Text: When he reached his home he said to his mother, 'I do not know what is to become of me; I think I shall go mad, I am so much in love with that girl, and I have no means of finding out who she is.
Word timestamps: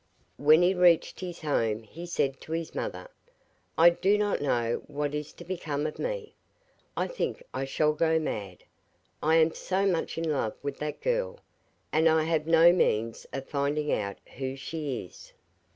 When 0.37 0.63
he 0.63 0.73
reached 0.73 1.19
his 1.19 1.41
home 1.41 1.83
he 1.83 2.07
said 2.07 2.41
to 2.41 2.53
his 2.53 2.73
mother, 2.73 3.07
'I 3.77 3.91
do 3.91 4.17
not 4.17 4.41
know 4.41 4.81
what 4.87 5.13
is 5.13 5.31
to 5.33 5.45
become 5.45 5.85
of 5.85 5.99
me; 5.99 6.33
I 6.97 7.05
think 7.05 7.43
I 7.53 7.65
shall 7.65 7.93
go 7.93 8.17
mad, 8.17 8.63
I 9.21 9.35
am 9.35 9.53
so 9.53 9.85
much 9.85 10.17
in 10.17 10.27
love 10.27 10.55
with 10.63 10.79
that 10.79 11.01
girl, 11.01 11.41
and 11.91 12.09
I 12.09 12.23
have 12.23 12.47
no 12.47 12.73
means 12.73 13.27
of 13.31 13.47
finding 13.47 13.91
out 13.91 14.17
who 14.37 14.55
she 14.55 15.05
is. 15.05 15.33